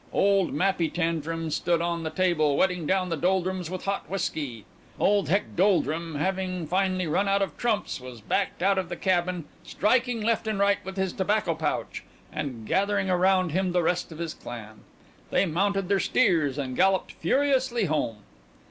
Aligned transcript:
Old 0.13 0.51
Mappy 0.51 0.89
Tantrum 0.89 1.51
stood 1.51 1.79
on 1.79 2.01
the 2.01 2.09
table 2.09 2.57
wetting 2.57 2.87
down 2.87 3.09
the 3.09 3.15
Doldrums 3.15 3.69
with 3.69 3.85
hot 3.85 4.09
whiskey. 4.09 4.65
Old 4.99 5.29
Heck 5.29 5.55
Doldrum, 5.55 6.15
having 6.15 6.65
finally 6.65 7.05
run 7.05 7.27
out 7.27 7.43
of 7.43 7.55
trumps, 7.55 8.01
was 8.01 8.19
backed 8.19 8.63
out 8.63 8.79
of 8.79 8.89
the 8.89 8.95
cabin, 8.95 9.45
striking 9.61 10.19
left 10.19 10.47
and 10.47 10.57
right 10.57 10.79
with 10.83 10.97
his 10.97 11.13
tobacco 11.13 11.53
pouch, 11.53 12.03
and 12.31 12.65
gathering 12.65 13.11
around 13.11 13.51
him 13.51 13.73
the 13.73 13.83
rest 13.83 14.11
of 14.11 14.17
his 14.17 14.33
clan. 14.33 14.79
Then 15.29 15.29
they 15.29 15.45
mounted 15.45 15.87
their 15.87 15.99
steers 15.99 16.57
and 16.57 16.75
galloped 16.75 17.11
furiously 17.11 17.85
home. 17.85 18.23